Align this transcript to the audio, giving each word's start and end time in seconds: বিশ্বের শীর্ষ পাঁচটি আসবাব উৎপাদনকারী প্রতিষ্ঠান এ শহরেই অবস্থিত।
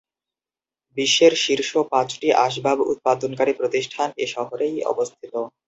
বিশ্বের 0.97 1.33
শীর্ষ 1.43 1.71
পাঁচটি 1.91 2.27
আসবাব 2.45 2.77
উৎপাদনকারী 2.91 3.53
প্রতিষ্ঠান 3.53 4.07
এ 4.17 4.35
শহরেই 4.35 4.75
অবস্থিত। 4.83 5.33